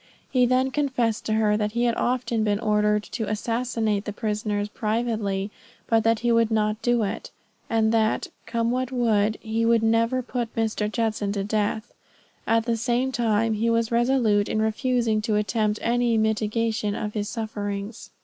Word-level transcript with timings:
He 0.31 0.47
then 0.47 0.71
confessed 0.71 1.27
to 1.27 1.33
her 1.33 1.55
that 1.55 1.73
he 1.73 1.83
had 1.83 1.93
often 1.93 2.43
been 2.43 2.59
ordered 2.59 3.03
to 3.11 3.29
assassinate 3.29 4.05
the 4.05 4.11
prisoners 4.11 4.67
privately, 4.67 5.51
but 5.85 6.03
that 6.03 6.21
he 6.21 6.31
would 6.31 6.49
not 6.49 6.81
do 6.81 7.03
it; 7.03 7.29
and 7.69 7.91
that, 7.91 8.27
come 8.47 8.71
what 8.71 8.91
would, 8.91 9.37
he 9.41 9.63
would 9.63 9.83
never 9.83 10.23
put 10.23 10.55
Mr. 10.55 10.91
Judson 10.91 11.31
to 11.33 11.43
death. 11.43 11.93
At 12.47 12.65
the 12.65 12.77
same 12.77 13.11
time 13.11 13.53
he 13.53 13.69
was 13.69 13.91
resolute 13.91 14.49
in 14.49 14.59
refusing 14.59 15.21
to 15.21 15.35
attempt 15.35 15.77
any 15.83 16.17
mitigation 16.17 16.95
of 16.95 17.13
his 17.13 17.29
sufferings. 17.29 18.09